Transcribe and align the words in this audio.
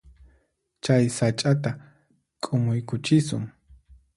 Chay 0.83 1.03
sach'ata 1.17 1.71
k'umuykuchisun. 2.43 3.43